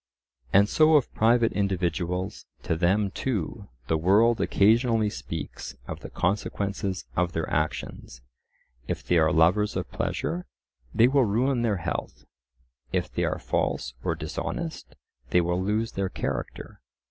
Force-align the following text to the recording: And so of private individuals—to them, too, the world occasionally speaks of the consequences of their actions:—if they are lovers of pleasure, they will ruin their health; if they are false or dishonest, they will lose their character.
And 0.51 0.67
so 0.67 0.95
of 0.95 1.13
private 1.13 1.51
individuals—to 1.53 2.75
them, 2.75 3.11
too, 3.11 3.67
the 3.85 3.99
world 3.99 4.41
occasionally 4.41 5.11
speaks 5.11 5.75
of 5.87 5.99
the 5.99 6.09
consequences 6.09 7.05
of 7.15 7.33
their 7.33 7.47
actions:—if 7.47 9.03
they 9.05 9.19
are 9.19 9.31
lovers 9.31 9.75
of 9.75 9.91
pleasure, 9.91 10.47
they 10.91 11.07
will 11.07 11.25
ruin 11.25 11.61
their 11.61 11.77
health; 11.77 12.25
if 12.91 13.13
they 13.13 13.25
are 13.25 13.37
false 13.37 13.93
or 14.03 14.15
dishonest, 14.15 14.95
they 15.29 15.39
will 15.39 15.61
lose 15.61 15.91
their 15.91 16.09
character. 16.09 16.81